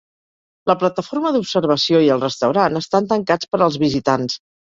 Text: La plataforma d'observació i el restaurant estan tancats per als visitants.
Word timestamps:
La 0.69 0.75
plataforma 0.83 1.31
d'observació 1.35 2.01
i 2.07 2.09
el 2.15 2.23
restaurant 2.25 2.81
estan 2.81 3.11
tancats 3.13 3.53
per 3.55 3.61
als 3.67 3.79
visitants. 3.87 4.43